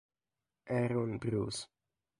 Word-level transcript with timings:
Aaron 0.67 1.19
Bruce 1.21 1.69